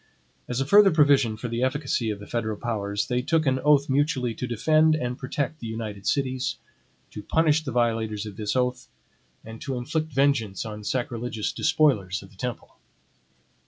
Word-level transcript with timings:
As 0.47 0.59
a 0.59 0.65
further 0.65 0.89
provision 0.89 1.37
for 1.37 1.47
the 1.47 1.61
efficacy 1.61 2.09
of 2.09 2.17
the 2.17 2.25
federal 2.25 2.57
powers, 2.57 3.05
they 3.05 3.21
took 3.21 3.45
an 3.45 3.59
oath 3.59 3.87
mutually 3.87 4.33
to 4.33 4.47
defend 4.47 4.95
and 4.95 5.15
protect 5.15 5.59
the 5.59 5.67
united 5.67 6.07
cities, 6.07 6.55
to 7.11 7.21
punish 7.21 7.63
the 7.63 7.71
violators 7.71 8.25
of 8.25 8.35
this 8.35 8.55
oath, 8.55 8.87
and 9.45 9.61
to 9.61 9.77
inflict 9.77 10.11
vengeance 10.11 10.65
on 10.65 10.83
sacrilegious 10.83 11.51
despoilers 11.51 12.23
of 12.23 12.31
the 12.31 12.35
temple. 12.35 12.77